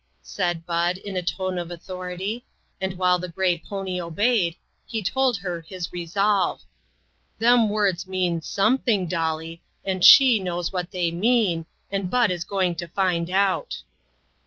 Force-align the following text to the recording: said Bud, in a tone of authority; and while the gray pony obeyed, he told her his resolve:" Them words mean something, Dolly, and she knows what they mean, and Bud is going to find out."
said 0.23 0.65
Bud, 0.65 0.97
in 0.97 1.15
a 1.15 1.21
tone 1.21 1.59
of 1.59 1.69
authority; 1.69 2.43
and 2.81 2.97
while 2.97 3.19
the 3.19 3.29
gray 3.29 3.59
pony 3.59 4.01
obeyed, 4.01 4.55
he 4.83 5.03
told 5.03 5.37
her 5.37 5.61
his 5.61 5.93
resolve:" 5.93 6.63
Them 7.37 7.69
words 7.69 8.07
mean 8.07 8.41
something, 8.41 9.05
Dolly, 9.05 9.61
and 9.85 10.03
she 10.03 10.39
knows 10.39 10.73
what 10.73 10.89
they 10.89 11.11
mean, 11.11 11.67
and 11.91 12.09
Bud 12.09 12.31
is 12.31 12.45
going 12.45 12.73
to 12.77 12.87
find 12.87 13.29
out." 13.29 13.83